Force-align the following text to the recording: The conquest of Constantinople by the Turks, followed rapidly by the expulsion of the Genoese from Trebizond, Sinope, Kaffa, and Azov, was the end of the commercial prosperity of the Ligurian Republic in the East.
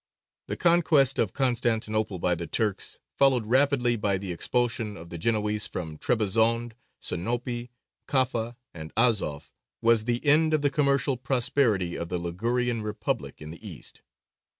The 0.47 0.57
conquest 0.57 1.19
of 1.19 1.31
Constantinople 1.31 2.17
by 2.17 2.33
the 2.33 2.47
Turks, 2.47 2.97
followed 3.13 3.45
rapidly 3.45 3.95
by 3.95 4.17
the 4.17 4.31
expulsion 4.31 4.97
of 4.97 5.11
the 5.11 5.19
Genoese 5.19 5.67
from 5.67 5.99
Trebizond, 5.99 6.73
Sinope, 6.99 7.69
Kaffa, 8.07 8.55
and 8.73 8.91
Azov, 8.97 9.51
was 9.79 10.05
the 10.05 10.25
end 10.25 10.55
of 10.55 10.63
the 10.63 10.71
commercial 10.71 11.17
prosperity 11.17 11.95
of 11.95 12.09
the 12.09 12.17
Ligurian 12.17 12.81
Republic 12.81 13.43
in 13.43 13.51
the 13.51 13.63
East. 13.63 14.01